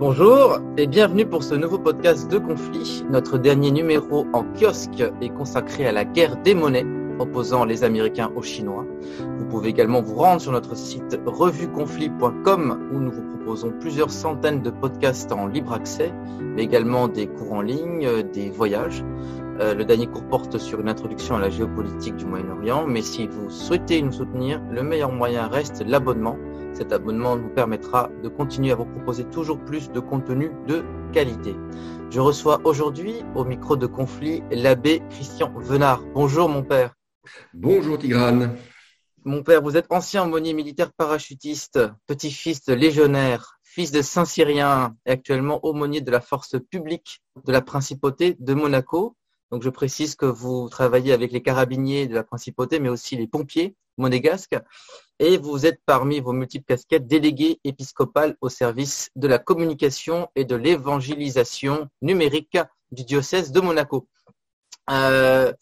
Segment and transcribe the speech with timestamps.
[0.00, 3.04] Bonjour et bienvenue pour ce nouveau podcast de conflit.
[3.10, 6.86] Notre dernier numéro en kiosque est consacré à la guerre des monnaies
[7.18, 8.86] opposant les Américains aux Chinois.
[9.36, 14.62] Vous pouvez également vous rendre sur notre site revueconflit.com où nous vous proposons plusieurs centaines
[14.62, 19.04] de podcasts en libre accès, mais également des cours en ligne, des voyages.
[19.60, 23.26] Euh, le dernier cours porte sur une introduction à la géopolitique du Moyen-Orient, mais si
[23.26, 26.38] vous souhaitez nous soutenir, le meilleur moyen reste l'abonnement.
[26.72, 31.54] Cet abonnement nous permettra de continuer à vous proposer toujours plus de contenu de qualité.
[32.10, 36.02] Je reçois aujourd'hui au micro de conflit l'abbé Christian Venard.
[36.14, 36.94] Bonjour mon père.
[37.52, 38.56] Bonjour Tigrane.
[39.24, 45.10] Mon père, vous êtes ancien aumônier militaire parachutiste, petit-fils de légionnaire, fils de Saint-Cyrien et
[45.10, 49.14] actuellement aumônier de la force publique de la principauté de Monaco.
[49.50, 53.26] Donc, je précise que vous travaillez avec les carabiniers de la principauté, mais aussi les
[53.26, 54.56] pompiers monégasques.
[55.18, 60.44] Et vous êtes parmi vos multiples casquettes délégué épiscopal au service de la communication et
[60.44, 62.58] de l'évangélisation numérique
[62.92, 64.08] du diocèse de Monaco.
[64.90, 65.52] Euh,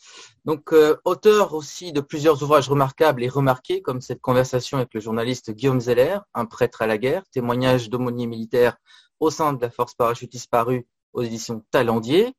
[0.44, 5.00] donc, euh, auteur aussi de plusieurs ouvrages remarquables et remarqués, comme cette conversation avec le
[5.00, 8.76] journaliste Guillaume Zeller, un prêtre à la guerre, témoignage d'aumônier militaire
[9.20, 12.32] au sein de la force parachutiste parue aux éditions Talendier,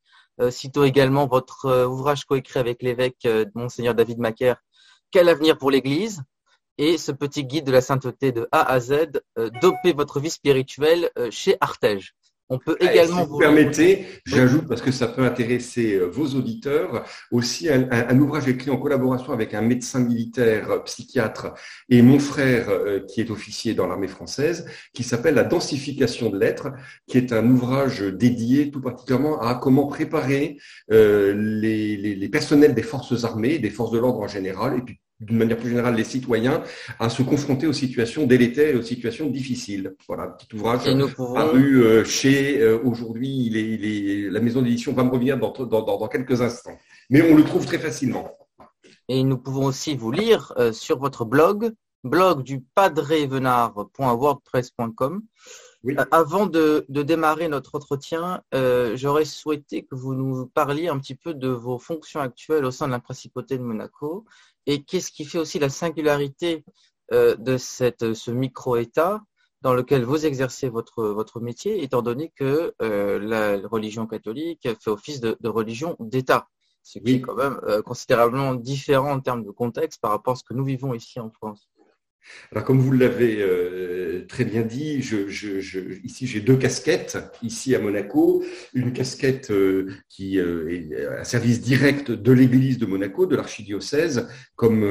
[0.49, 4.57] citons également votre euh, ouvrage coécrit avec l'évêque euh, Monseigneur David Macaire,
[5.11, 6.23] Quel avenir pour l'Église?
[6.77, 9.21] Et ce petit guide de la sainteté de A à Z,
[9.61, 12.15] Doper votre vie spirituelle chez Artege.
[12.51, 13.23] On peut également.
[13.23, 18.47] Si vous, permettez, j'ajoute parce que ça peut intéresser euh, vos auditeurs aussi un, ouvrage
[18.47, 21.53] écrit en collaboration avec un médecin militaire, euh, psychiatre
[21.89, 26.39] et mon frère euh, qui est officier dans l'armée française, qui s'appelle La densification de
[26.39, 26.71] l'être,
[27.07, 30.57] qui est un ouvrage dédié tout particulièrement à comment préparer
[30.89, 35.37] les, les personnels des forces armées, des forces de l'ordre en général, et puis d'une
[35.37, 36.61] manière plus générale, les citoyens
[36.97, 39.93] à se confronter aux situations délétères et aux situations difficiles.
[40.07, 40.85] Voilà, petit ouvrage
[41.17, 46.77] paru euh, chez, euh, aujourd'hui, la maison d'édition va me revenir dans, dans, quelques instants.
[47.09, 48.31] Mais on le trouve très facilement.
[49.09, 55.21] Et nous pouvons aussi vous lire euh, sur votre blog, blog du padrevenard.wordpress.com.
[56.11, 58.41] Avant de, de, démarrer notre entretien,
[58.95, 62.87] j'aurais souhaité que vous nous parliez un petit peu de vos fonctions actuelles au sein
[62.87, 64.25] de la principauté de Monaco
[64.65, 66.63] et qu'est-ce qui fait aussi la singularité
[67.11, 69.21] euh, de cette, ce micro-État
[69.61, 74.89] dans lequel vous exercez votre, votre métier, étant donné que euh, la religion catholique fait
[74.89, 76.47] office de, religion d'État,
[76.83, 80.35] ce qui est quand même euh, considérablement différent en termes de contexte par rapport à
[80.35, 81.67] ce que nous vivons ici en France.
[82.51, 85.01] Alors, comme vous l'avez euh, très bien dit,
[86.03, 88.43] ici j'ai deux casquettes, ici à Monaco.
[88.73, 94.27] Une casquette euh, qui euh, est un service direct de l'Église de Monaco, de l'archidiocèse,
[94.55, 94.81] comme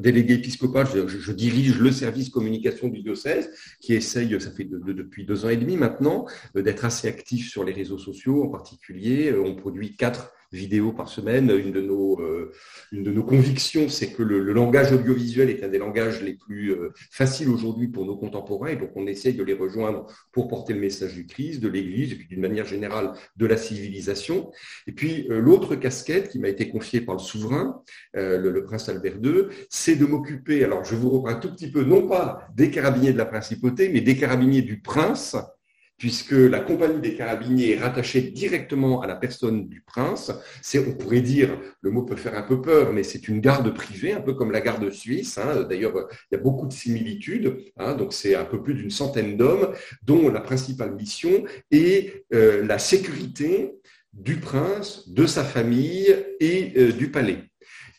[0.00, 0.86] délégué épiscopal.
[1.06, 3.50] Je, dirige le service communication du diocèse,
[3.80, 7.72] qui essaye, ça fait depuis deux ans et demi maintenant, d'être assez actif sur les
[7.72, 9.32] réseaux sociaux en particulier.
[9.32, 11.50] On produit quatre vidéos par semaine.
[11.50, 12.52] Une de nos, euh,
[12.92, 16.72] une de nos convictions, c'est que le, langage audiovisuel est un des langages les plus
[16.72, 20.72] euh, faciles aujourd'hui pour nos contemporains, et donc on essaye de les rejoindre pour porter
[20.72, 24.50] le message du Christ, de l'Église, et puis d'une manière générale de la civilisation.
[24.86, 27.82] Et puis euh, l'autre casquette qui m'a été confiée par le souverain,
[28.14, 31.82] le, prince Albert II, c'est de m'occuper, alors je vous reprends un tout petit peu,
[31.82, 35.36] non pas des carabiniers de la principauté, mais des carabiniers du prince,
[36.00, 40.32] puisque la compagnie des carabiniers est rattachée directement à la personne du prince.
[40.62, 43.72] C'est, on pourrait dire, le mot peut faire un peu peur, mais c'est une garde
[43.74, 45.36] privée, un peu comme la garde suisse.
[45.36, 45.66] Hein.
[45.68, 47.54] D'ailleurs, il y a beaucoup de similitudes.
[47.76, 47.94] Hein.
[47.94, 52.78] Donc, c'est un peu plus d'une centaine d'hommes, dont la principale mission est euh, la
[52.78, 53.74] sécurité
[54.14, 57.49] du prince, de sa famille et euh, du palais.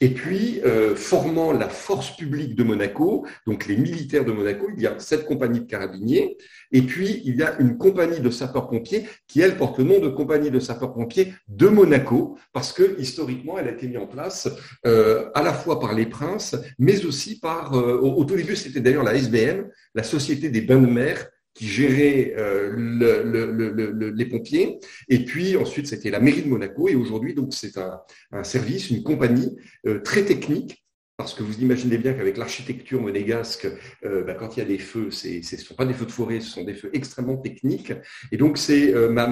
[0.04, 4.82] Et puis, euh, formant la force publique de Monaco, donc les militaires de Monaco, il
[4.82, 6.38] y a cette compagnie de carabiniers,
[6.72, 10.10] et puis il y a une compagnie de sapeurs-pompiers qui, elle, porte le nom de
[10.10, 14.50] compagnie de sapeurs-pompiers de Monaco, parce que historiquement, elle a été mise en place
[14.88, 18.82] euh, à la fois par les princes, mais aussi par, euh, au, tout début, c'était
[18.82, 24.80] d'ailleurs la SBM, la Société des bains de mer, qui gérait euh, le, les pompiers.
[25.10, 26.88] Et puis ensuite, c'était la mairie de Monaco.
[26.88, 29.56] Et aujourd'hui, donc, c'est un, service, une compagnie
[29.88, 30.78] euh, très technique.
[31.18, 33.68] Parce que vous imaginez bien qu'avec l'architecture monégasque,
[34.06, 36.12] euh, bah, quand il y a des feux, ce ne sont pas des feux de
[36.12, 37.94] forêt, ce sont des feux extrêmement techniques.
[38.32, 39.28] Et donc, c'est ma,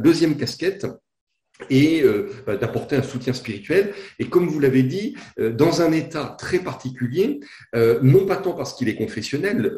[0.00, 0.86] deuxième casquette
[1.70, 3.92] et euh, bah, d'apporter un soutien spirituel.
[4.18, 7.40] Et comme vous l'avez dit, euh, dans un état très particulier,
[7.74, 9.72] euh, non pas tant parce qu'il est confessionnel,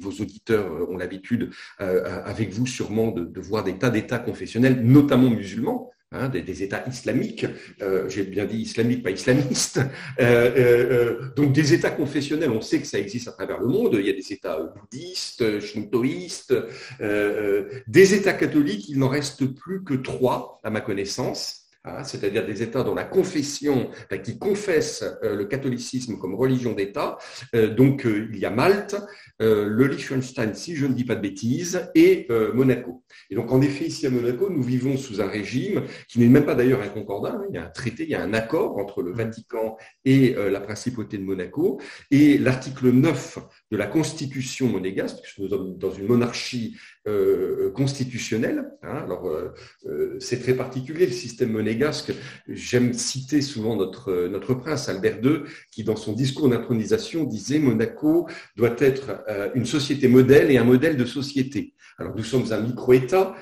[0.00, 5.90] vos auditeurs ont l'habitude, avec vous sûrement, de, voir des tas d'états confessionnels, notamment musulmans.
[6.10, 7.44] Hein, des, États islamiques,
[7.82, 9.76] euh, j'ai bien dit islamiques, pas islamistes,
[10.20, 13.94] euh, euh, donc des États confessionnels, on sait que ça existe à travers le monde,
[14.00, 16.54] il y a des États bouddhistes, shintoïstes,
[16.98, 21.57] des États catholiques, il n'en reste plus que trois à ma connaissance.
[21.84, 23.90] Hein, c'est-à-dire des États dont la confession,
[24.22, 27.18] qui confessent le catholicisme comme religion d'État.
[27.52, 28.96] donc il y a Malte,
[29.38, 33.04] le Liechtenstein, si je ne dis pas de bêtises, et Monaco.
[33.30, 36.44] Et donc, en effet, ici à Monaco, nous vivons sous un régime qui n'est même
[36.44, 37.34] pas d'ailleurs un concordat.
[37.34, 37.44] Hein.
[37.50, 40.50] Il y a un traité, il y a un accord entre le Vatican et euh,
[40.50, 41.80] la principauté de Monaco.
[42.10, 43.38] Et l'article 9
[43.70, 46.76] de la Constitution monégasque, puisque nous sommes dans une monarchie
[47.08, 48.70] euh, constitutionnelle.
[48.82, 49.02] Hein.
[49.04, 52.12] alors, euh, c'est très particulier le système monégasque.
[52.48, 55.40] J'aime citer souvent notre, notre prince Albert II,
[55.70, 59.24] qui dans son discours d'intronisation disait Monaco doit être
[59.54, 61.74] une société modèle et un modèle de société.
[61.98, 63.34] Alors nous sommes un micro-État,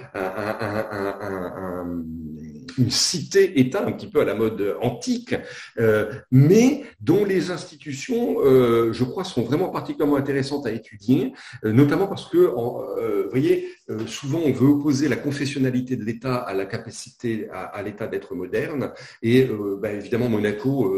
[2.79, 5.35] une cité-État un petit peu à la mode antique,
[5.79, 11.33] euh, mais dont les institutions, euh, je crois, sont vraiment particulièrement intéressantes à étudier,
[11.65, 13.69] euh, notamment parce que, vous voyez,
[14.07, 18.93] souvent on veut opposer la confessionnalité de l'État à la capacité à, l'État d'être moderne,
[19.23, 19.49] et
[19.81, 20.95] ben, évidemment Monaco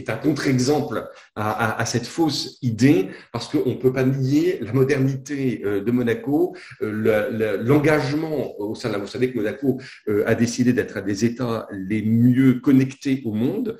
[0.00, 5.62] est un contre-exemple à, cette fausse idée, parce qu'on ne peut pas nier la modernité
[5.64, 9.00] euh, de Monaco, euh, l'engagement au sein de la...
[9.00, 13.32] Vous savez que Monaco euh, a décidé d'être un des États les mieux connectés au
[13.32, 13.78] monde,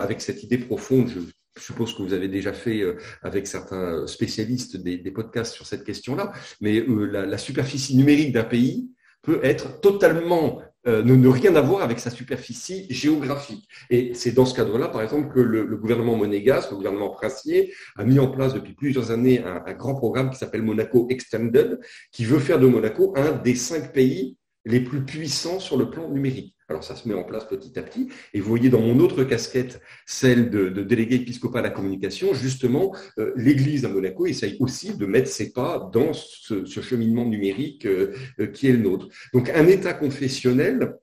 [0.00, 1.10] avec cette idée profonde,
[1.56, 2.82] je suppose que vous avez déjà fait
[3.22, 8.90] avec certains spécialistes des, podcasts sur cette question-là, mais la, superficie numérique d'un pays
[9.22, 13.68] peut être totalement euh, ne, rien avoir avec sa superficie géographique.
[13.90, 18.04] Et c'est dans ce cadre-là, par exemple, que le, gouvernement monégasque, le gouvernement princier, a
[18.04, 21.80] mis en place depuis plusieurs années un grand programme qui s'appelle Monaco Extended,
[22.10, 26.08] qui veut faire de Monaco un des cinq pays les plus puissants sur le plan
[26.08, 26.56] numérique.
[26.72, 28.08] Alors ça se met en place petit à petit.
[28.32, 32.96] Et vous voyez dans mon autre casquette, celle de, délégué épiscopal à la communication, justement,
[33.18, 38.14] euh, l'Église à Monaco essaye aussi de mettre ses pas dans ce, cheminement numérique euh,
[38.40, 39.08] euh, qui est le nôtre.
[39.34, 40.98] Donc un État confessionnel,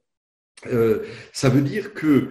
[1.31, 2.29] ça veut dire que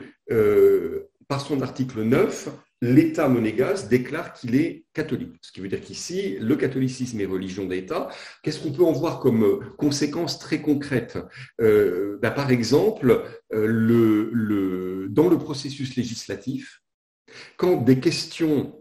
[1.28, 2.48] par son article 9,
[2.80, 5.34] l'État monégasque déclare qu'il est catholique.
[5.42, 8.08] Ce qui veut dire qu'ici, le catholicisme est religion d'État.
[8.42, 11.18] Qu'est-ce qu'on peut en voir comme euh, conséquences très concrètes
[11.60, 16.82] euh, bah, Par exemple, euh, dans le processus législatif,
[17.56, 18.74] quand des questions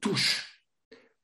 [0.00, 0.62] touchent,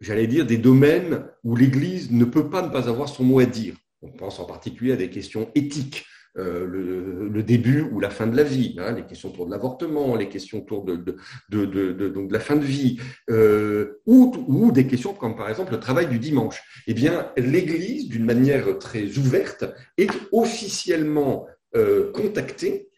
[0.00, 3.46] j'allais dire, des domaines où l'Église ne peut pas ne pas avoir son mot à
[3.46, 6.04] dire, on pense en particulier à des questions éthiques,
[6.38, 10.14] euh, le, début ou la fin de la vie, hein, les questions autour de l'avortement,
[10.16, 13.00] les questions autour de, de, de, donc de la fin de vie,
[13.30, 16.62] euh, ou, ou, des questions comme par exemple le travail du dimanche.
[16.86, 19.64] Eh bien, l'Église, d'une manière très ouverte,
[19.98, 22.88] est officiellement euh, contactée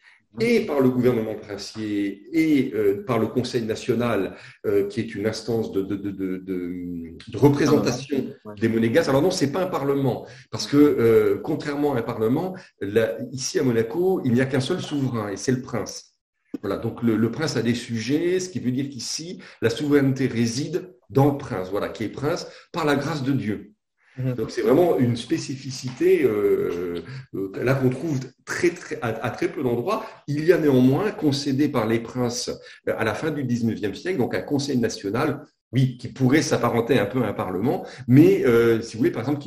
[0.41, 4.37] et par le gouvernement princier et euh, par le Conseil national,
[4.67, 8.27] euh, qui est une instance de, de, de, de représentation
[8.57, 9.09] des monégasques.
[9.09, 13.59] Alors non, c'est pas un parlement, parce que euh, contrairement à un parlement, là, ici
[13.59, 16.15] à Monaco, il n'y a qu'un seul souverain, et c'est le prince.
[16.63, 20.27] Voilà, donc le, le, prince a des sujets, ce qui veut dire qu'ici, la souveraineté
[20.27, 23.74] réside dans le prince, voilà, qui est prince par la grâce de Dieu.
[24.17, 24.35] Mhm.
[24.35, 27.03] Donc c'est vraiment une spécificité euh,
[27.35, 30.07] euh, là qu'on trouve très, très, à, très peu d'endroits.
[30.29, 32.51] Il y a néanmoins concédé par les princes
[32.89, 36.99] euh, à la fin du 19e siècle, donc un conseil national, oui, qui pourrait s'apparenter
[36.99, 38.45] un peu à un parlement, mais
[38.81, 39.41] si vous voulez, par exemple,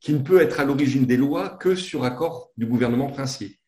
[0.00, 3.58] qui ne peut être à l'origine des lois que sur accord du gouvernement princier.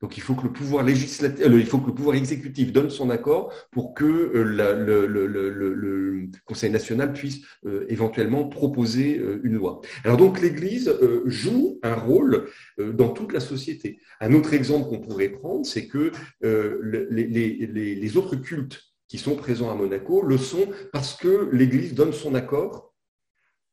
[0.00, 2.90] Donc il faut que le pouvoir législatif, euh, il faut que le pouvoir exécutif donne
[2.90, 9.80] son accord pour que euh, le, Conseil national puisse euh, éventuellement proposer une loi.
[10.04, 10.92] Alors donc l'Église
[11.26, 12.48] joue un rôle
[12.78, 13.98] dans toute la société.
[14.20, 19.74] Un autre exemple qu'on pourrait prendre, c'est que les autres cultes qui sont présents à
[19.74, 22.93] Monaco le sont parce que l'Église donne son accord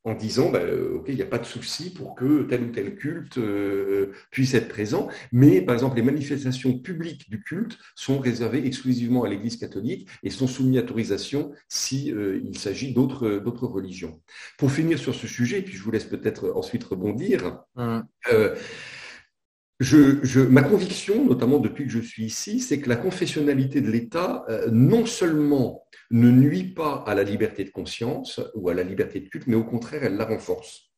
[0.03, 2.71] en disant, bah, euh, OK, il n'y a pas de souci pour que tel ou
[2.71, 8.19] tel culte euh, puisse être présent, mais par exemple, les manifestations publiques du culte sont
[8.19, 13.37] réservées exclusivement à l'Église catholique et sont soumises à autorisation si euh, il s'agit d'autres
[13.37, 14.21] d'autres religions.
[14.57, 17.63] Pour finir sur ce sujet, et puis je vous laisse peut-être ensuite rebondir,
[19.79, 24.45] je, ma conviction, notamment depuis que je suis ici, c'est que la confessionnalité de l'État,
[24.71, 25.80] non seulement
[26.11, 29.55] ne nuit pas à la liberté de conscience ou à la liberté de culte, mais
[29.55, 30.91] au contraire, elle la renforce.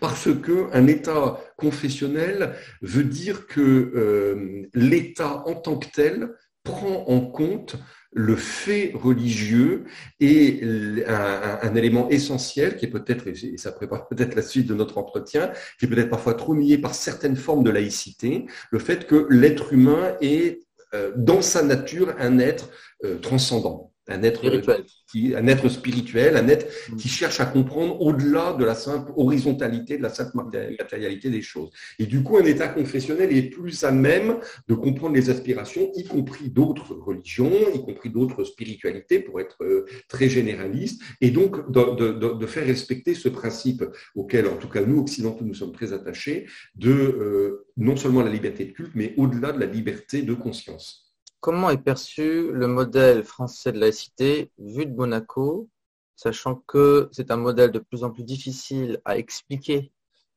[0.00, 6.30] Parce qu'un État confessionnel veut dire que euh, l'État en tant que tel
[6.62, 7.76] prend en compte
[8.16, 9.84] le fait religieux
[10.20, 10.62] est
[11.08, 15.52] un, élément essentiel qui est peut-être, et ça prépare peut-être la suite de notre entretien,
[15.78, 19.72] qui est peut-être parfois trop nié par certaines formes de laïcité, le fait que l'être
[19.72, 20.60] humain est
[20.94, 22.70] euh, dans sa nature un être
[23.04, 24.84] euh, transcendant un être spirituel.
[25.10, 26.96] Qui, un être spirituel, un être mm.
[26.96, 31.70] qui cherche à comprendre au-delà de la simple horizontalité, de la simple matérialité des choses.
[31.98, 36.04] Et du coup, un état confessionnel est plus à même de comprendre les aspirations, y
[36.04, 42.12] compris d'autres religions, y compris d'autres spiritualités, pour être euh, très généraliste, et donc de,
[42.12, 43.84] de, de, faire respecter ce principe
[44.14, 48.30] auquel, en tout cas, nous, occidentaux, nous sommes très attachés, de euh, non seulement la
[48.30, 51.03] liberté de culte, mais au-delà de la liberté de conscience.
[51.44, 55.68] Comment est perçu le modèle français de laïcité vu de Monaco,
[56.16, 59.92] sachant que c'est un modèle de plus en plus difficile à expliquer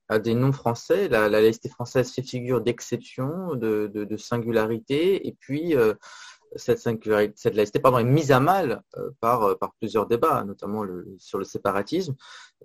[0.09, 1.07] à des non-français?
[1.07, 5.93] La, laïcité française fait figure d'exception, de, singularité, et puis euh,
[6.55, 10.85] cette, laïcité pardon, est mise à mal euh, par, euh, par plusieurs débats, notamment
[11.17, 12.15] sur le séparatisme.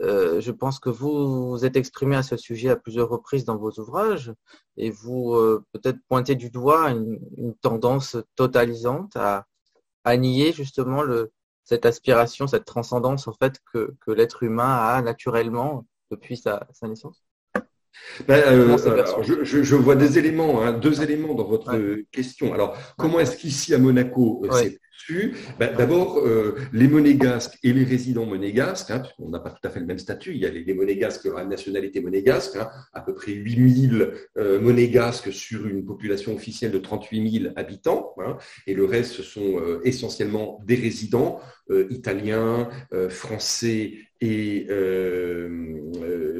[0.00, 3.56] Euh, je pense que vous vous êtes exprimé à ce sujet à plusieurs reprises dans
[3.56, 4.32] vos ouvrages
[4.76, 5.36] et vous
[5.72, 7.18] peut-être pointez du doigt une,
[7.60, 9.46] tendance totalisante à,
[10.04, 11.02] à nier justement
[11.64, 17.22] cette aspiration, cette transcendance en fait que, que l'être humain a naturellement depuis sa naissance.
[18.26, 18.76] Ben, euh,
[19.42, 21.76] je, vois des éléments, hein, deux éléments dans votre
[22.10, 22.52] question.
[22.52, 24.80] Alors, comment est-ce qu'ici à Monaco, euh, c'est
[25.58, 29.70] ben, D'abord, euh, les monégasques et les résidents monégasques, hein, puisqu'on n'a pas tout à
[29.70, 32.68] fait le même statut, il y a les, monégasques qui ont la nationalité monégasque, hein,
[32.92, 34.12] à peu près 8000
[34.60, 38.14] monégasques sur une population officielle de 38 000 habitants,
[38.66, 41.40] et le reste, ce sont essentiellement des résidents
[41.90, 42.68] italiens,
[43.08, 44.66] français et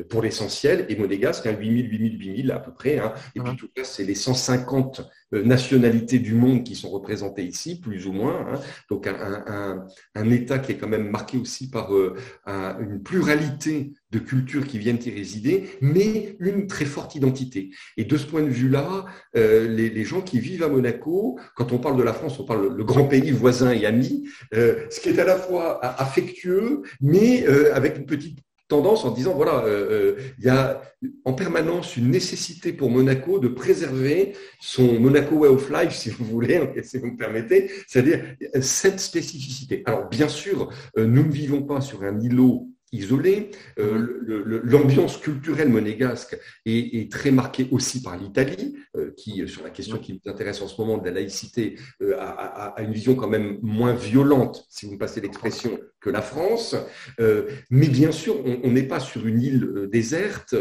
[0.09, 2.99] pour l'essentiel, et monégasque, hein, 8000, 8000, 8000 à peu près.
[2.99, 3.14] Hein.
[3.35, 5.02] Et puis tout ça, c'est les 150 euh,
[5.33, 8.47] nationalités du monde qui sont représentées ici, plus ou moins.
[8.49, 8.61] Hein.
[8.91, 9.85] Donc un,
[10.15, 12.15] un, État qui est quand même marqué aussi par euh,
[12.47, 17.71] une pluralité de cultures qui viennent y résider, mais une très forte identité.
[17.97, 21.79] Et de ce point de vue-là, euh, les, gens qui vivent à Monaco, quand on
[21.79, 25.09] parle de la France, on parle le grand pays voisin et ami, euh, ce qui
[25.09, 28.39] est à la fois affectueux, mais euh, avec une petite
[28.73, 30.83] en disant voilà, euh, euh, il y a
[31.25, 36.25] en permanence une nécessité pour Monaco de préserver son Monaco Way of Life, si vous
[36.25, 38.25] voulez, si vous me permettez, c'est-à-dire
[38.61, 39.83] cette spécificité.
[39.87, 43.50] Alors bien sûr, euh, nous ne vivons pas sur un îlot isolé.
[43.78, 49.70] Euh, L'ambiance culturelle monégasque est, est, très marquée aussi par l'Italie, euh, qui, sur la
[49.70, 53.14] question qui nous intéresse en ce moment de la laïcité, euh, a, a, une vision
[53.14, 56.76] quand même moins violente, si vous me passez l'expression, que la France.
[57.20, 60.54] Euh, mais bien sûr, on n'est pas sur une île euh, déserte,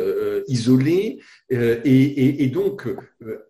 [0.47, 1.19] isolée,
[1.50, 2.88] et, et, et, donc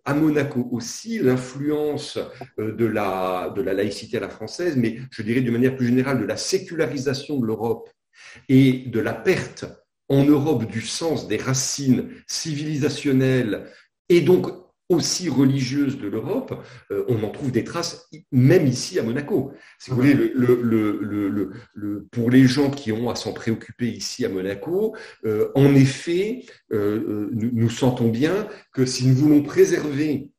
[0.06, 2.18] à Monaco aussi, l'influence
[2.58, 6.20] de la, de la laïcité à la française, mais je dirais d'une manière plus générale
[6.20, 7.90] de la sécularisation de l'Europe
[8.50, 9.66] et de la perte
[10.10, 13.68] en Europe du sens des racines civilisationnelles
[14.10, 14.48] et donc
[14.92, 16.54] aussi religieuses de l'Europe,
[16.92, 19.54] euh, on en trouve des traces même ici à Monaco.
[19.80, 24.96] Si vous voulez, le, pour les gens qui ont à s'en préoccuper ici à Monaco,
[25.26, 30.30] euh, en effet, euh, nous, nous, sentons bien que si nous voulons préserver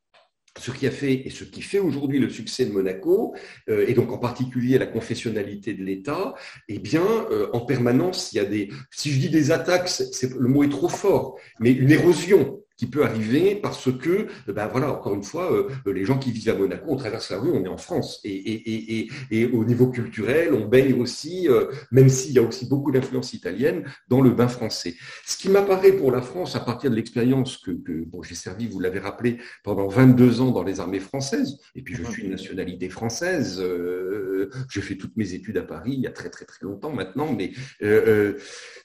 [0.58, 3.34] ce qui a fait et ce qui fait aujourd'hui le succès de Monaco,
[3.68, 6.34] euh, et donc en particulier la confessionnalité de l'État,
[6.68, 10.34] eh bien, euh, en permanence, il y a des, si je dis des attaques, c'est,
[10.34, 14.90] le mot est trop fort, mais une érosion qui peut arriver parce que, ben voilà,
[14.90, 17.64] encore une fois, euh, les gens qui vivent à Monaco, on traverse la rue, on
[17.64, 18.18] est en France.
[18.24, 22.42] Et, et, et, et au niveau culturel, on baigne aussi, euh, même s'il y a
[22.42, 24.96] aussi beaucoup d'influence italienne, dans le bain français.
[25.24, 28.80] Ce qui m'apparaît pour la France, à partir de l'expérience que, bon, j'ai servi, vous
[28.80, 32.88] l'avez rappelé, pendant 22 ans dans les armées françaises, et puis je suis une nationalité
[32.88, 36.64] française, euh, j'ai fait toutes mes études à Paris il y a très très très
[36.64, 38.34] longtemps maintenant, mais euh,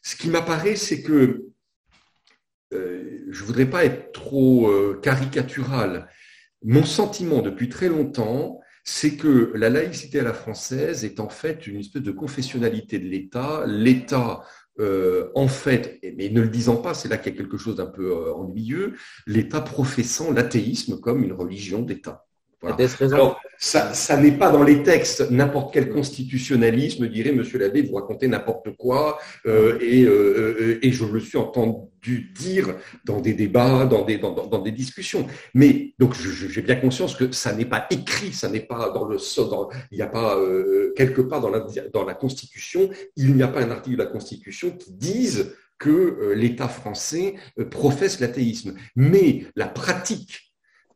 [0.04, 1.48] ce qui m'apparaît, c'est que
[2.74, 6.10] euh, je voudrais pas être trop euh, caricatural.
[6.64, 11.68] Mon sentiment depuis très longtemps, c'est que la laïcité à la française est en fait
[11.68, 13.64] une espèce de confessionnalité de l'État.
[13.68, 14.44] L'État,
[14.80, 17.76] euh, en fait, mais ne le disant pas, c'est là qu'il y a quelque chose
[17.76, 18.96] d'un peu euh, ennuyeux,
[19.26, 22.27] l'État professant l'athéisme comme une religion d'État.
[22.64, 25.30] Alors, ça, ça n'est pas dans les textes.
[25.30, 30.92] N'importe quel constitutionnalisme dirait, Monsieur l'abbé, vous racontez n'importe quoi, euh, et, euh, euh, et
[30.92, 35.28] je le suis entendu dire dans des débats, dans des, dans, dans des discussions.
[35.54, 39.18] Mais donc, j'ai bien conscience que ça n'est pas écrit, ça n'est pas dans le,
[39.50, 43.44] dans, il n'y a pas euh, quelque part dans la, dans la Constitution, il n'y
[43.44, 47.36] a pas un article de la Constitution qui dise que l'État français
[47.70, 48.74] professe l'athéisme.
[48.96, 50.47] Mais la pratique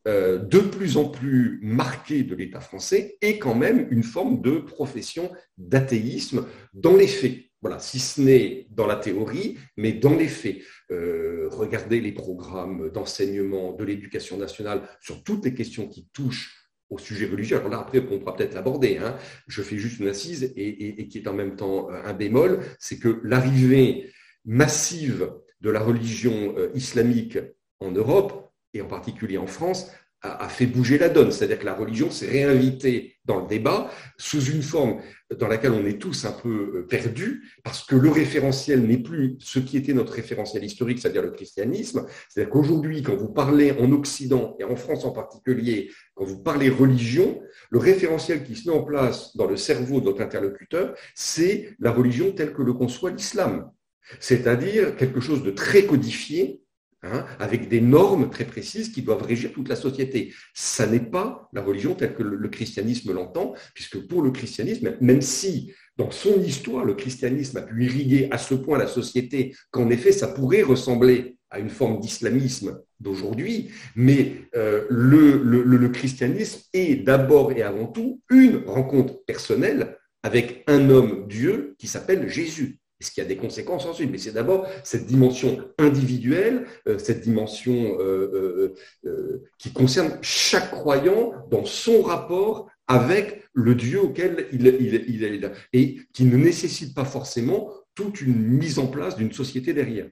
[0.05, 5.31] de plus en plus marquée de l'État français est quand même une forme de profession
[5.57, 7.37] d'athéisme dans les faits.
[7.61, 10.61] Voilà, si ce n'est dans la théorie, mais dans les faits.
[10.89, 17.25] regardez les programmes d'enseignement de l'éducation nationale sur toutes les questions qui touchent au sujet
[17.25, 17.57] religieux.
[17.57, 18.97] Alors là, après, on pourra peut-être l'aborder.
[18.97, 19.15] Hein.
[19.47, 22.99] Je fais juste une assise et, qui est en même temps euh, un bémol, c'est
[22.99, 24.11] que l'arrivée
[24.45, 25.31] massive
[25.61, 27.39] de la religion euh, islamique
[27.79, 29.91] en Europe, et en particulier en France,
[30.23, 31.31] a, fait bouger la donne.
[31.31, 35.01] C'est-à-dire que la religion s'est réinvitée dans le débat sous une forme
[35.35, 39.37] dans laquelle on est tous un peu euh, perdus, parce que le référentiel n'est plus
[39.39, 42.05] ce qui était notre référentiel historique, c'est-à-dire le christianisme.
[42.29, 46.69] C'est-à-dire qu'aujourd'hui, quand vous parlez en Occident, et en France en particulier, quand vous parlez
[46.69, 51.75] religion, le référentiel qui se met en place dans le cerveau de notre interlocuteur, c'est
[51.79, 53.71] la religion telle que le conçoit l'islam.
[54.19, 56.60] C'est-à-dire quelque chose de très codifié,
[57.03, 60.35] Hein, avec des normes très précises qui doivent régir toute la société.
[60.53, 65.21] Ça n'est pas la religion telle que le, christianisme l'entend, puisque pour le christianisme, même
[65.23, 69.89] si dans son histoire, le christianisme a pu irriguer à ce point la société qu'en
[69.89, 77.03] effet, ça pourrait ressembler à une forme d'islamisme d'aujourd'hui, mais euh, le, le christianisme est
[77.03, 83.11] d'abord et avant tout une rencontre personnelle avec un homme Dieu qui s'appelle Jésus ce
[83.11, 84.11] qui a des conséquences ensuite.
[84.11, 88.73] Mais c'est d'abord cette dimension individuelle, euh, cette dimension euh,
[89.05, 95.51] euh, qui concerne chaque croyant dans son rapport avec le Dieu auquel il, est là,
[95.73, 100.07] et qui ne nécessite pas forcément toute une mise en place d'une société derrière.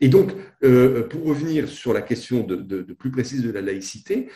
[0.00, 4.28] Et donc, pour revenir sur la question de, de plus précise de la laïcité,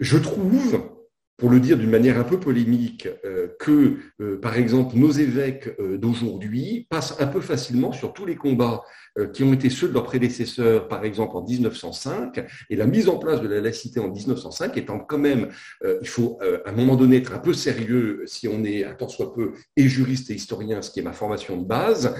[0.00, 0.84] je trouve
[1.36, 5.74] pour le dire d'une manière un peu polémique, euh, que, euh, par exemple, nos évêques
[5.80, 8.82] euh, d'aujourd'hui passent un peu facilement sur tous les combats
[9.32, 13.16] qui ont été ceux de leurs prédécesseurs, par exemple en 1905, et la mise en
[13.16, 15.50] place de la laïcité en 1905 étant quand même,
[15.84, 19.06] il faut à un moment donné être un peu sérieux si on est, à tant
[19.06, 22.12] soit peu, et juriste et historien, ce qui est ma formation de base,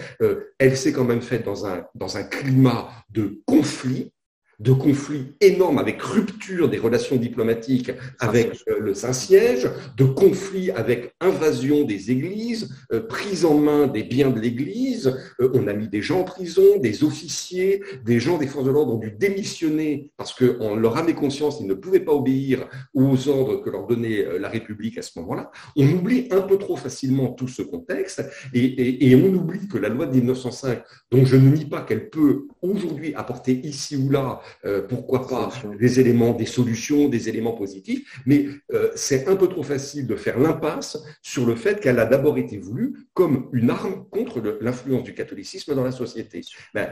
[0.61, 4.12] elle s'est quand même faite dans un, dans un climat de conflit
[4.61, 11.14] de conflits énormes avec rupture des relations diplomatiques avec euh, le Saint-Siège, de conflits avec
[11.20, 15.16] invasion des églises, euh, prise en main des biens de l'Église.
[15.40, 18.70] Euh, on a mis des gens en prison, des officiers, des gens des forces de
[18.70, 23.29] l'ordre ont dû démissionner parce qu'on leur avait conscience qu'ils ne pouvaient pas obéir aux
[23.29, 25.50] ordres que leur donnait la République à ce moment-là.
[25.76, 29.88] On oublie un peu trop facilement tout ce contexte et, et on oublie que la
[29.88, 34.40] loi de 1905, dont je ne nie pas qu'elle peut aujourd'hui apporter ici ou là
[34.64, 39.48] euh, pourquoi pas des éléments, des solutions, des éléments positifs, mais euh, c'est un peu
[39.48, 43.70] trop facile de faire l'impasse sur le fait qu'elle a d'abord été voulue comme une
[43.70, 46.42] arme contre l'influence du catholicisme dans la société.
[46.72, 46.90] Ben,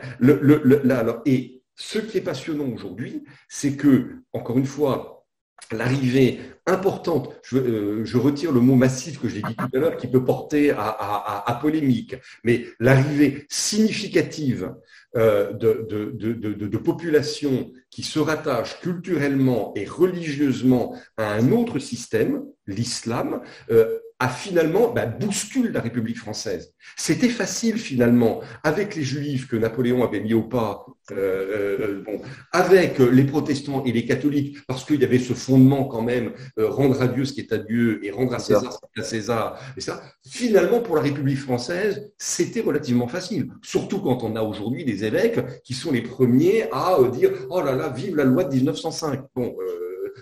[1.26, 5.22] et ce qui est passionnant aujourd'hui, c'est que, encore une fois,
[5.70, 10.06] l'arrivée importante, euh, je, retire le mot massif que j'ai dit tout à l'heure, qui
[10.06, 14.74] peut porter à, polémique, mais l'arrivée significative
[15.14, 23.98] euh, de, populations qui se rattachent culturellement et religieusement à un autre système, l'islam, euh,
[24.22, 26.72] a finalement bah, bouscule la République française.
[26.96, 32.20] C'était facile finalement avec les Juifs que Napoléon avait mis au pas, euh, euh, bon,
[32.52, 36.30] avec les protestants et les catholiques, parce qu'il y avait ce fondement quand même
[36.61, 38.87] euh, rendre à Dieu ce qui est à Dieu et rendre à César ce qui
[38.96, 39.61] est à César.
[39.76, 43.48] Et ça, finalement pour la République française, c'était relativement facile.
[43.61, 47.74] Surtout quand on a aujourd'hui des évêques qui sont les premiers à dire oh là
[47.74, 49.20] là, vive la loi de 1905.
[49.35, 49.56] Bon,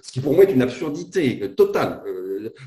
[0.00, 2.02] ce qui pour moi est une absurdité totale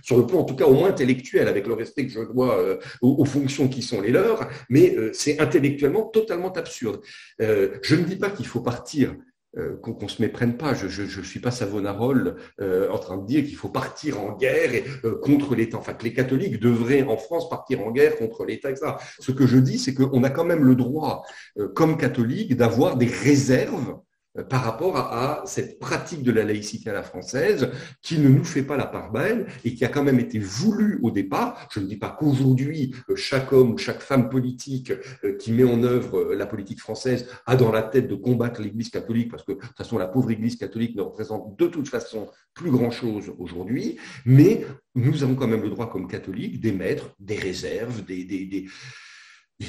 [0.01, 2.59] sur le plan en tout cas au moins intellectuel, avec le respect que je dois
[2.59, 7.01] euh, aux, fonctions qui sont les leurs, mais euh, c'est intellectuellement totalement absurde.
[7.41, 9.15] Euh, je ne dis pas qu'il faut partir
[9.83, 10.73] qu'on ne se méprenne pas.
[10.73, 14.71] Je ne suis pas Savonarole en train de dire qu'il faut partir en guerre
[15.21, 15.77] contre l'État.
[15.77, 18.93] Enfin, que les catholiques devraient en France partir en guerre contre l'État, etc.
[19.19, 21.23] Ce que je dis, c'est qu'on a quand même le droit,
[21.75, 23.99] comme catholique, d'avoir des réserves
[24.49, 27.69] par rapport à, cette pratique de la laïcité à la française
[28.01, 30.99] qui ne nous fait pas la part belle et qui a quand même été voulu
[31.03, 31.67] au départ.
[31.71, 34.91] Je ne dis pas qu'aujourd'hui, euh, chaque homme ou chaque femme politique
[35.23, 38.89] euh, qui met en œuvre la politique française a dans la tête de combattre l'Église
[38.89, 42.27] catholique parce que de toute façon, la pauvre Église catholique ne représente de toute façon
[42.55, 44.65] plus grand-chose aujourd'hui, mais
[44.95, 48.23] nous avons quand même le droit comme catholiques d'émettre des réserves, des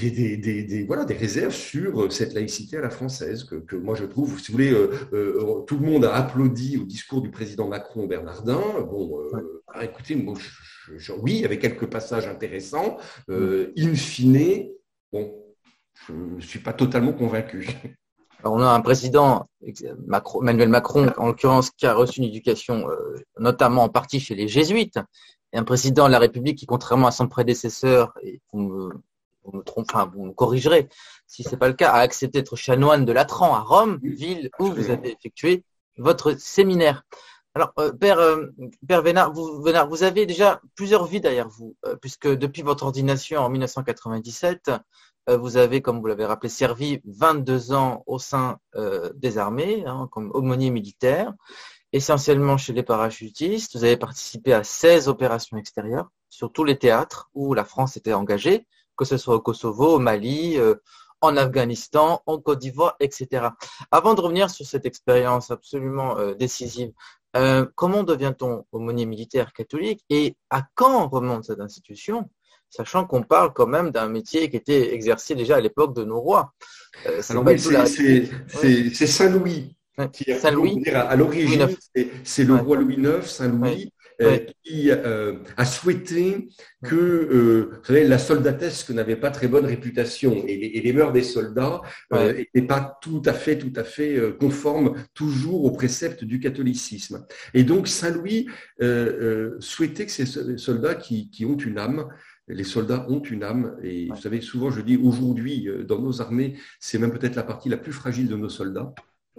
[0.01, 4.05] des, des, voilà, des réserves sur euh, cette laïcité à la française que, moi je
[4.05, 7.69] trouve, si vous voulez, euh, euh, tout le monde a applaudi au discours du président
[7.69, 8.63] Macron Bernardin.
[8.91, 9.19] Bon,
[9.69, 10.35] ah, écoutez, moi,
[11.19, 12.99] oui, il y avait quelques passages intéressants.
[13.29, 14.69] in fine,
[15.13, 15.35] bon,
[16.07, 17.69] je ne suis pas totalement convaincu.
[18.45, 19.49] on a un président,
[20.41, 22.87] Emmanuel Macron, en l'occurrence, qui a reçu une éducation,
[23.39, 24.99] notamment en partie chez les jésuites,
[25.53, 28.91] et un président de la République qui, contrairement à son prédécesseur, et vous me,
[29.45, 30.89] vous me, enfin, vous me corrigerez
[31.27, 34.67] si c'est pas le cas, a accepté d'être chanoine de Latran à Rome, ville où
[34.67, 35.65] vous avez effectué
[35.97, 37.05] votre séminaire.
[37.55, 38.47] Alors, euh, Père, euh,
[38.87, 43.49] Père Vénard, vous, vous avez déjà plusieurs vies derrière vous, puisque depuis votre ordination en
[43.49, 44.71] 1997,
[45.31, 49.85] euh, vous avez, comme vous l'avez rappelé, servi 22 ans au sein euh, des armées,
[49.87, 51.33] hein, comme aumônier militaire,
[51.93, 53.77] essentiellement chez les parachutistes.
[53.77, 58.13] Vous avez participé à 16 opérations extérieures sur tous les théâtres où la France était
[58.13, 60.75] engagée, que ce soit au Kosovo, au Mali, euh,
[61.21, 63.49] en Afghanistan, en Côte d'Ivoire, etc.
[63.91, 66.93] Avant de revenir sur cette expérience absolument décisive,
[67.75, 72.29] comment devient-on aumônier militaire catholique et à quand remonte cette institution
[72.75, 76.21] sachant qu'on parle quand même d'un métier qui était exercé déjà à l'époque de nos
[76.21, 76.53] rois.
[77.07, 79.77] Euh, c'est Saint-Louis.
[80.13, 81.69] Qui Saint -Louis, à, l'origine,
[82.25, 86.49] c'est le roi Louis IX, Saint-Louis, euh, qui euh, a souhaité
[86.83, 91.81] que la soldatesque n'avait pas très bonne réputation et les, mœurs des soldats
[92.13, 97.27] n'étaient pas tout à fait, tout à fait conformes toujours aux préceptes du catholicisme.
[97.55, 98.49] Et donc Saint-Louis
[99.61, 100.27] souhaitait que ces
[100.59, 102.09] soldats qui, qui ont une âme
[102.49, 103.77] les soldats ont une âme.
[103.83, 107.43] Et vous savez, souvent je dis aujourd'hui, euh, dans nos armées, c'est même peut-être la
[107.43, 108.95] partie la plus fragile de nos soldats.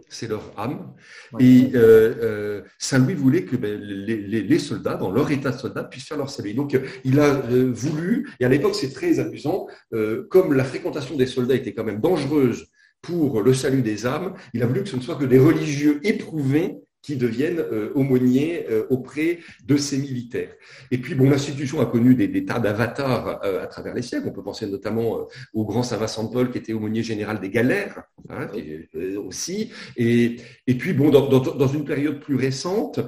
[0.09, 0.93] C'est leur âme.
[1.39, 6.07] Et euh, euh, Saint-Louis voulait que ben, les, soldats, dans leur état de soldat, puissent
[6.07, 6.53] faire leur salut.
[6.53, 7.41] Donc, il a
[7.73, 9.67] voulu, et à l'époque c'est très amusant,
[10.29, 12.67] comme la fréquentation des soldats était quand même dangereuse
[13.01, 15.99] pour le salut des âmes, il a voulu que ce ne soit que des religieux
[16.03, 19.37] éprouvés qui deviennent euh, aumôniers euh, auprès
[19.67, 20.49] de ces militaires.
[20.89, 24.27] Et puis, bon, l'institution a connu des, tas d'avatars euh, à travers les siècles.
[24.27, 27.51] On peut penser notamment au grand Saint Vincent de Paul, qui était aumônier général des
[27.51, 28.47] galères, hein,
[29.23, 29.69] aussi.
[29.97, 32.99] Et, et puis, bon, dans une période plus récente,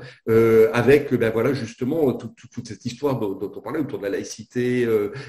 [0.74, 4.88] avec, ben voilà, justement, toute cette histoire dont, on parlait autour de la laïcité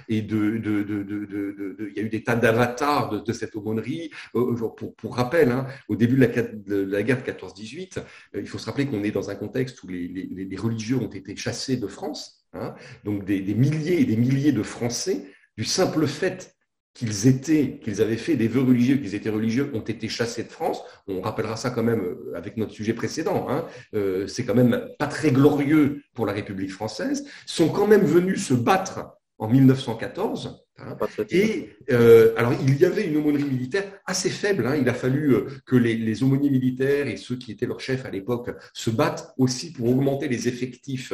[0.09, 4.11] et de, de, de, de, il y a eu des tas d'avatars de, cette aumônerie.
[4.33, 8.03] pour, pour rappel, hein, au début de la, de la guerre de 14-18,
[8.35, 11.77] il faut se rappeler qu'on est dans un contexte où les, religieux ont été chassés
[11.77, 12.75] de France, hein.
[13.05, 16.55] donc des, milliers et des milliers de Français, du simple fait
[16.95, 20.49] qu'ils étaient, qu'ils avaient fait des vœux religieux, qu'ils étaient religieux, ont été chassés de
[20.49, 20.83] France.
[21.07, 23.47] On rappellera ça quand même euh, avec notre sujet précédent.
[23.49, 23.67] Hein.
[23.95, 27.25] Euh, c'est quand même pas très glorieux pour la République française.
[27.47, 30.97] Sont quand même venus se battre en 1914 Hein.
[31.31, 34.67] Et euh, alors, il y avait une aumônerie militaire assez faible.
[34.67, 34.77] Hein.
[34.77, 38.11] Il a fallu euh, que les, aumôniers militaires et ceux qui étaient leurs chefs à
[38.11, 41.13] l'époque se battent aussi pour augmenter les effectifs.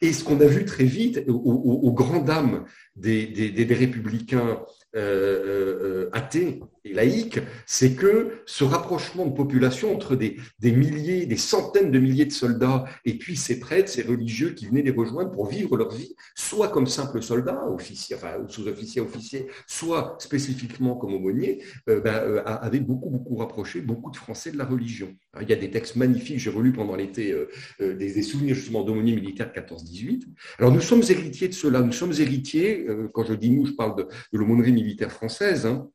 [0.00, 2.64] Et ce qu'on a vu très vite, aux, grandes dames
[2.96, 4.60] des républicains
[4.96, 11.26] euh, euh, euh, athée et laïque, c'est que ce rapprochement de population entre des, milliers,
[11.26, 14.90] des centaines de milliers de soldats et puis ces prêtres, ces religieux qui venaient les
[14.90, 20.96] rejoindre pour vivre leur vie, soit comme simples soldats, officiers, enfin sous-officiers, officiers, soit spécifiquement
[20.96, 25.14] comme aumôniers, ben, avait beaucoup, beaucoup rapproché beaucoup de Français de la religion.
[25.40, 27.34] il y a des textes magnifiques, j'ai relu pendant l'été
[27.80, 30.22] des, des, souvenirs justement d'aumôniers militaires 14-18.
[30.58, 33.96] Alors nous sommes héritiers de cela, nous sommes héritiers, quand je dis nous, je parle
[33.96, 35.66] de, de l'aumônerie militaire française.
[35.66, 35.88] Hein.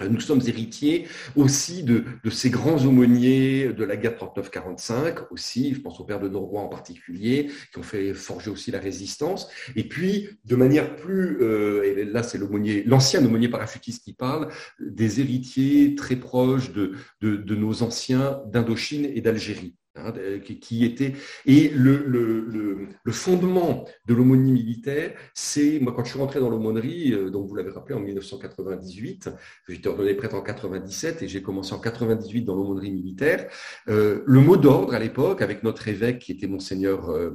[0.00, 6.00] Nous sommes héritiers aussi de, ces grands aumôniers de la guerre 39-45, aussi, je pense
[6.00, 9.48] au père de Noroy en particulier, qui ont fait forger aussi la résistance.
[9.76, 12.38] Et puis, de manière plus, euh, et là c'est
[12.86, 14.48] l'ancien aumônier parachutiste qui parle,
[14.80, 16.94] des héritiers très proches de
[17.54, 19.74] nos anciens d'Indochine et d'Algérie.
[19.94, 20.14] Hein,
[21.44, 27.28] et le, fondement de l'aumônerie militaire, c'est moi quand je suis rentré dans l'aumônerie, euh,
[27.28, 29.28] donc vous l'avez rappelé en 1998,
[29.68, 33.50] j'étais ordonné prêtre en 97 et j'ai commencé en 98 dans l'aumônerie militaire.
[33.88, 37.30] Euh, le mot d'ordre à l'époque, avec notre évêque qui était monseigneur euh,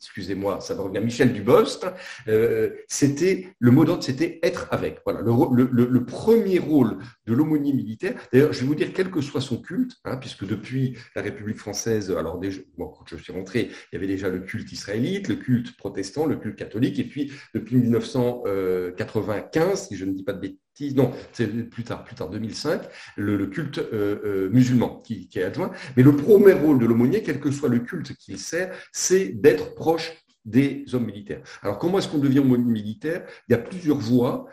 [0.00, 1.86] excusez-moi, ça va revenir, Michel Dubost,
[2.26, 5.00] euh, c'était le mot d'ordre, c'était être avec.
[5.04, 8.14] Voilà, le, premier rôle de l'aumônier militaire.
[8.32, 11.58] D'ailleurs, je vais vous dire, quel que soit son culte, hein, puisque depuis la République
[11.58, 12.40] française, alors
[12.78, 16.36] quand je suis rentré, il y avait déjà le culte israélite, le culte protestant, le
[16.36, 20.58] culte catholique, et puis depuis 1995, si je ne dis pas de bêtises,
[20.94, 22.82] non, c'est plus tard, plus tard, 2005,
[23.16, 25.70] le, culte euh, euh, musulman qui, est adjoint.
[25.96, 29.74] Mais le premier rôle de l'aumônier, quel que soit le culte qu'il sert, c'est d'être
[29.74, 30.12] proche
[30.44, 31.42] des hommes militaires.
[31.62, 33.26] Alors, comment est-ce qu'on devient aumônier militaire?
[33.48, 34.46] Il y a plusieurs voies.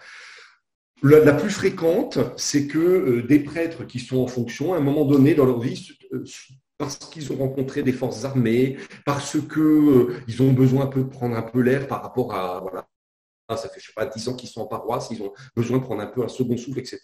[1.04, 5.06] La, plus fréquente, c'est que euh, des prêtres qui sont en fonction, à un moment
[5.06, 5.92] donné dans leur vie,
[6.78, 11.36] parce qu'ils ont rencontré des forces armées, parce qu'ils ont besoin un peu de prendre
[11.36, 12.88] un peu l'air par rapport à voilà,
[13.56, 15.84] ça fait, je sais pas, 10 ans qu'ils sont en paroisse, ils ont besoin de
[15.84, 17.00] prendre un peu un second souffle, etc.,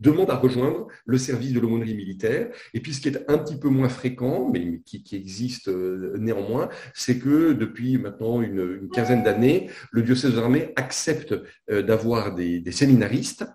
[0.00, 2.50] demandent à rejoindre le service de l'aumônerie militaire.
[2.74, 6.68] Et puis, ce qui est un petit peu moins fréquent, mais qui, existe euh, néanmoins,
[6.94, 11.34] c'est que depuis maintenant une, quinzaine d'années, le diocèse des armées accepte
[11.70, 13.46] euh, d'avoir des, séminaristes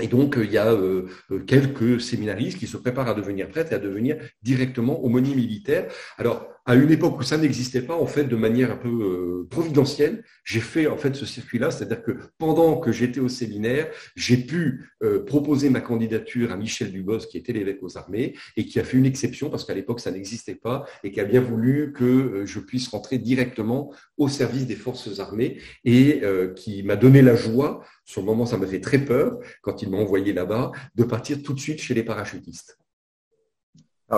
[0.00, 1.06] et donc, il y a euh,
[1.46, 5.92] quelques séminaristes qui se préparent à devenir prêtres et à devenir directement aumôniers militaires.
[6.16, 9.48] Alors, à une époque où ça n'existait pas, en fait, de manière un peu euh,
[9.50, 14.36] providentielle, j'ai fait en fait ce circuit-là, c'est-à-dire que pendant que j'étais au séminaire, j'ai
[14.36, 18.78] pu euh, proposer ma candidature à Michel Dubos, qui était l'évêque aux armées, et qui
[18.78, 21.92] a fait une exception parce qu'à l'époque ça n'existait pas, et qui a bien voulu
[21.92, 26.22] que euh, je puisse rentrer directement au service des forces armées, et
[26.56, 27.84] qui m'a donné la joie.
[28.04, 31.42] Sur le moment, ça m'a fait très peur quand il m'a envoyé là-bas de partir
[31.42, 32.78] tout de suite chez les parachutistes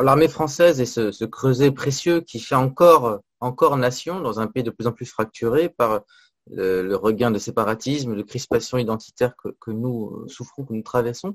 [0.03, 4.71] l'armée française est ce, creuset précieux qui fait encore, encore nation dans un pays de
[4.71, 6.03] plus en plus fracturé par
[6.51, 11.35] le, regain de séparatisme, de crispation identitaire que, nous euh, souffrons, que nous traversons.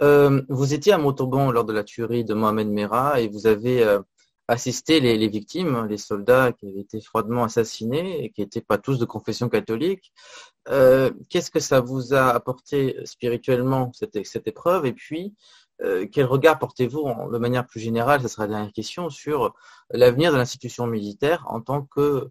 [0.00, 3.82] Euh, vous étiez à Montauban lors de la tuerie de Mohamed Merah et vous avez
[3.82, 4.00] euh,
[4.48, 8.98] assisté les, victimes, les soldats qui avaient été froidement assassinés et qui n'étaient pas tous
[8.98, 10.12] de confession catholique.
[11.28, 14.86] Qu'est-ce que ça vous a apporté spirituellement, cette, cette épreuve?
[14.86, 15.34] Et puis,
[15.82, 19.54] euh, quel regard portez-vous de manière plus générale, ce sera la dernière question, sur
[19.90, 22.30] l'avenir de l'institution militaire en tant que,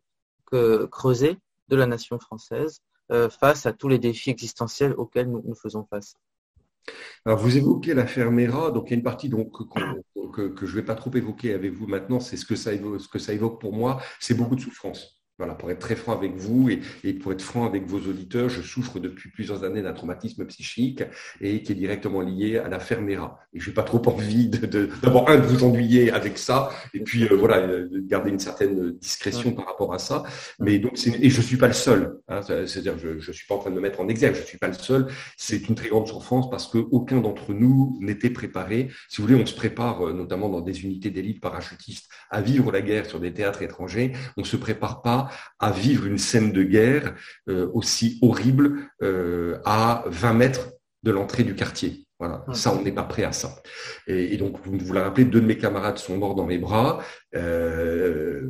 [0.90, 2.82] creuset de la nation française
[3.12, 6.16] euh, face à tous les défis existentiels auxquels nous, faisons face?
[7.26, 10.86] Alors, vous évoquez l'affaire Mera, donc il y a une partie que, je ne vais
[10.86, 14.56] pas trop évoquer avec vous maintenant, c'est ce que ça évoque pour moi, c'est beaucoup
[14.56, 15.15] de souffrance.
[15.38, 18.62] Voilà, pour être très franc avec vous et, pour être franc avec vos auditeurs, je
[18.62, 21.04] souffre depuis plusieurs années d'un traumatisme psychique
[21.42, 23.40] et qui est directement lié à la Fermera.
[23.54, 27.02] Et je n'ai pas trop envie de, d'abord un de vous ennuyer avec ça et
[27.02, 30.24] puis euh, voilà de garder une certaine discrétion par rapport à ça.
[30.60, 32.18] Mais donc et je suis pas le seul.
[32.30, 34.36] Hein, c'est-à-dire je je suis pas en train de me mettre en exergue.
[34.36, 35.08] Je suis pas le seul.
[35.36, 38.90] C'est une très grande souffrance parce que aucun d'entre nous n'était préparé.
[39.10, 42.72] Si vous voulez, on se prépare euh, notamment dans des unités d'élite parachutistes à vivre
[42.72, 44.14] la guerre sur des théâtres étrangers.
[44.38, 45.25] On se prépare pas
[45.60, 47.16] à vivre une scène de guerre
[47.50, 50.72] euh, aussi horrible euh, à 20 mètres
[51.04, 52.06] de l'entrée du quartier.
[52.20, 53.62] Voilà, ça, on n'est pas prêt à ça.
[54.08, 57.04] Et, donc, vous vous l'avez rappelé, deux de mes camarades sont morts dans mes bras.
[57.36, 58.50] Euh,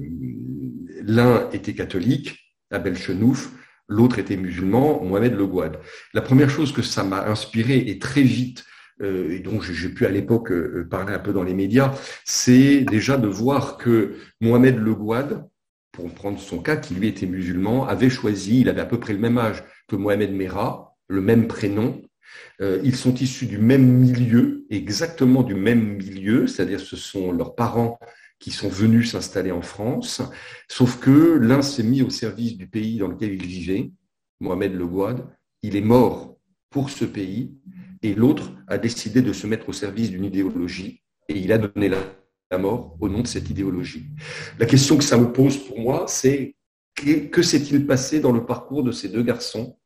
[1.01, 2.37] l'un était catholique,
[2.69, 3.51] Abel Chenouf,
[3.87, 5.79] l'autre était musulman, Mohamed Le Gouad.
[6.13, 8.63] La première chose que ça m'a inspiré, et très vite,
[9.03, 10.53] et dont j'ai pu à l'époque
[10.89, 15.43] parler un peu dans les médias, c'est déjà de voir que Mohamed Le Gouad,
[15.95, 19.13] pour prendre son cas, qui lui était musulman, avait choisi, il avait à peu près
[19.13, 22.01] le même âge que Mohamed Merah, le même prénom.
[22.59, 27.55] Euh, ils sont issus du même milieu, exactement du même milieu, c'est-à-dire ce sont leurs
[27.55, 27.97] parents
[28.39, 30.21] qui sont venus s'installer en France,
[30.67, 33.91] sauf que l'un s'est mis au service du pays dans lequel il vivait,
[34.41, 35.25] Mohamed Le Gouad,
[35.61, 36.35] il est mort
[36.69, 37.55] pour ce pays,
[38.03, 41.87] et l'autre a décidé de se mettre au service d'une idéologie, et il a donné
[41.87, 41.99] la
[42.51, 44.07] la mort au nom de cette idéologie.
[44.59, 46.55] La question que ça me pose pour moi, c'est
[46.95, 49.77] que, s'est-il passé dans le parcours de ces deux garçons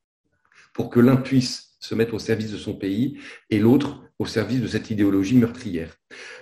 [0.74, 3.18] pour que l'un puisse se mettre au service de son pays
[3.50, 5.96] et l'autre au service de cette idéologie meurtrière?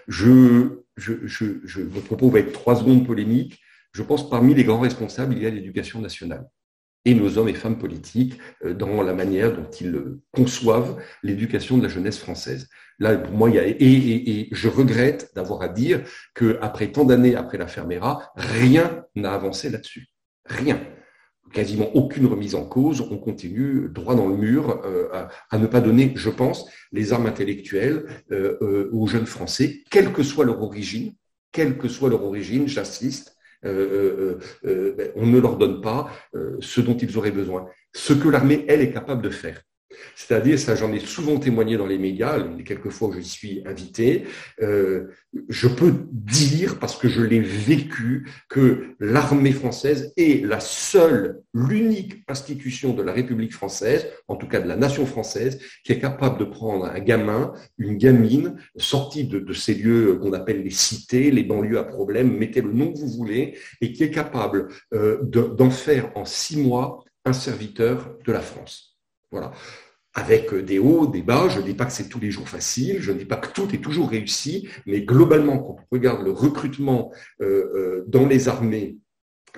[0.08, 3.60] Je, je, je, votre propos va être trois secondes polémiques.
[3.94, 6.48] Je pense parmi les grands responsables, il y a l'éducation nationale
[7.08, 11.78] et nos hommes et femmes politiques euh, dans la manière dont ils euh, conçoivent l'éducation
[11.78, 12.68] de la jeunesse française.
[13.00, 16.02] Là, pour moi, il y a, et, je regrette d'avoir à dire
[16.36, 20.08] que après tant d'années après la Fermera, rien n'a avancé là-dessus.
[20.46, 20.82] Rien.
[21.54, 23.00] Quasiment aucune remise en cause.
[23.00, 25.08] On continue droit dans le mur euh,
[25.50, 28.06] à, ne pas donner, je pense, les armes intellectuelles
[28.92, 31.14] aux jeunes Français, quelle que soit leur origine,
[31.54, 36.10] quelle que soit leur origine, j'insiste, euh, euh, euh, ben, on ne leur donne pas
[36.60, 37.68] ce dont ils auraient besoin.
[37.94, 39.62] Ce que l'armée, elle, est capable de faire.
[40.16, 43.62] C'est-à-dire, ça j'en ai souvent témoigné dans les médias, les quelques fois où je suis
[43.66, 44.26] invité,
[44.62, 45.08] euh,
[45.50, 52.24] je peux dire, parce que je l'ai vécu, que l'armée française est la seule, l'unique
[52.28, 56.40] institution de la République française, en tout cas de la nation française, qui est capable
[56.40, 61.44] de prendre un gamin, une gamine, sortie de, ces lieux qu'on appelle les cités, les
[61.44, 65.70] banlieues à problème, mettez le nom que vous voulez, et qui est capable euh, d'en
[65.70, 68.98] faire en six mois un serviteur de la France.
[69.32, 69.52] Voilà
[70.18, 71.48] avec des hauts, des bas.
[71.48, 73.54] Je ne dis pas que c'est tous les jours facile, je ne dis pas que
[73.54, 78.50] tout est toujours réussi, mais globalement, quand on regarde le recrutement euh, euh, dans les
[78.50, 78.98] armées,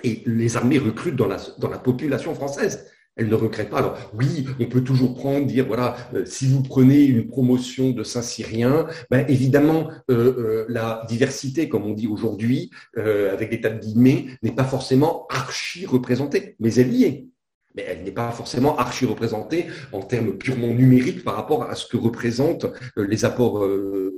[0.03, 1.37] et les armées recrutent dans la,
[1.79, 3.77] population française, elles ne recrutent pas.
[3.77, 8.03] Alors oui, on peut toujours prendre, dire voilà, euh, si vous prenez une promotion de
[8.03, 14.51] Saint-Cyrien, ben évidemment la diversité, comme on dit aujourd'hui, avec des tas de guillemets, n'est
[14.51, 17.29] pas forcément archi représentée, mais elle y est.
[17.75, 21.97] mais elle n'est pas forcément archi-représentée en termes purement numériques par rapport à ce que
[21.97, 22.65] représentent
[22.97, 24.13] euh, les apports euh,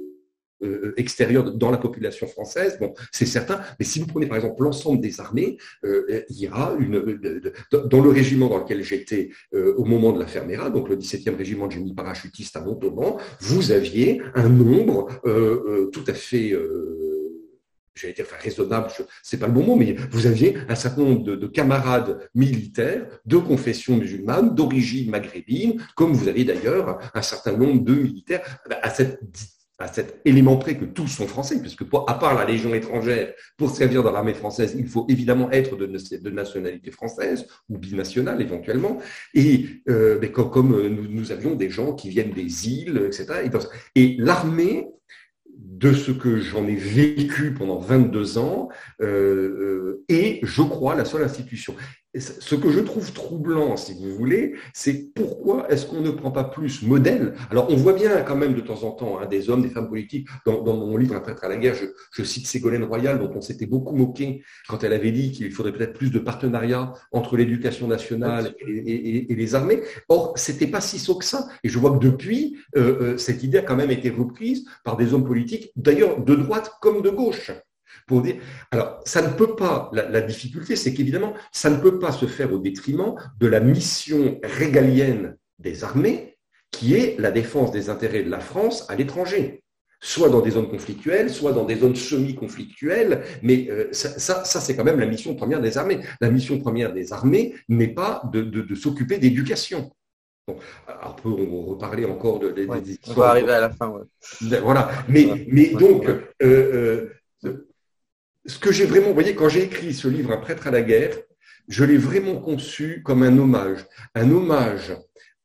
[0.64, 2.78] euh, extérieurs dans la population française.
[2.80, 3.62] Bon, c'est certain.
[3.80, 8.10] Mais si vous prenez par exemple l'ensemble des armées, il y a une dans le
[8.10, 11.96] régiment dans lequel j'étais au moment de la Fermera, donc le 17e régiment de génie
[11.96, 15.08] parachutiste à Montauban, vous aviez un nombre
[15.92, 16.54] tout à fait
[17.96, 18.88] j'allais dire raisonnable,
[19.24, 23.38] c'est pas le bon mot, mais vous aviez un certain nombre de, camarades militaires de
[23.38, 28.42] confession musulmane, d'origine maghrébine, comme vous avez d'ailleurs un certain nombre de militaires
[29.82, 33.72] à cet élément près que tous sont français, puisque à part la Légion étrangère, pour
[33.72, 35.88] servir dans l'armée française, il faut évidemment être de,
[36.30, 39.00] nationalité française ou binationale éventuellement.
[39.34, 43.50] Et euh, mais comme, nous, nous, avions des gens qui viennent des îles, etc.
[43.96, 44.88] Et, et l'armée
[45.62, 48.70] de ce que j'en ai vécu pendant 22 ans
[49.02, 51.76] euh, euh, et je crois la seule institution.
[52.20, 56.44] Ce que je trouve troublant, si vous voulez, c'est pourquoi est-ce qu'on ne prend pas
[56.44, 57.36] plus modèle?
[57.50, 59.88] Alors, on voit bien quand même de temps en temps hein, des hommes, des femmes
[59.88, 60.28] politiques.
[60.46, 61.74] Dans, mon livre Un prêtre à la guerre,
[62.12, 65.72] je, cite Ségolène Royal, dont on s'était beaucoup moqué quand elle avait dit qu'il faudrait
[65.72, 69.82] peut-être plus de partenariat entre l'éducation nationale et, les armées.
[70.10, 71.48] Or, c'était pas si saut que ça.
[71.64, 74.98] Et je vois que depuis, euh, euh, cette idée a quand même été reprise par
[74.98, 77.52] des hommes politiques, d'ailleurs de droite comme de gauche.
[78.08, 78.36] Pour dire,
[78.72, 82.52] alors, ça ne peut pas, la, difficulté, c'est qu'évidemment, ça ne peut pas se faire
[82.54, 86.38] au détriment de la mission régalienne des armées,
[86.72, 89.62] qui est la défense des intérêts de la France à l'étranger
[90.02, 94.76] soit dans des zones conflictuelles, soit dans des zones semi-conflictuelles, mais euh, ça, ça, c'est
[94.76, 96.00] quand même la mission première des armées.
[96.20, 99.92] La mission première des armées n'est pas de, s'occuper d'éducation.
[100.48, 100.58] Bon,
[101.06, 103.94] on peut reparler encore de, des On va arriver à la fin.
[104.64, 107.10] Voilà, mais, mais donc, euh, euh,
[108.46, 110.82] ce que j'ai vraiment, vous voyez, quand j'ai écrit ce livre, Un prêtre à la
[110.82, 111.18] guerre,
[111.68, 114.94] je l'ai vraiment conçu comme un hommage, un hommage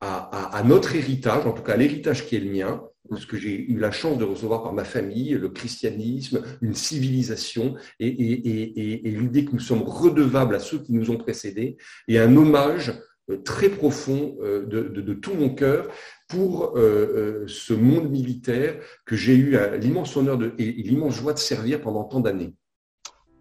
[0.01, 2.83] à, notre héritage, en tout cas l'héritage qui est le mien,
[3.17, 7.75] ce que j'ai eu la chance de recevoir par ma famille, le christianisme, une civilisation,
[7.99, 11.77] et, l'idée que nous sommes redevables à ceux qui nous ont précédés,
[12.09, 12.93] et un hommage
[13.31, 15.89] euh, très profond euh, de, tout mon cœur
[16.29, 21.81] pour euh, ce monde militaire que j'ai eu l'immense honneur et l'immense joie de servir
[21.81, 22.55] pendant tant d'années.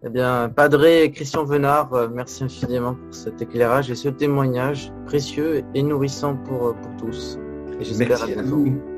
[0.06, 5.64] Eh bien, Padré Christian Venard, euh, merci infiniment pour cet éclairage et ce témoignage précieux
[5.74, 7.40] et nourrissant pour, pour tous.
[7.80, 8.95] Et j'espère à, à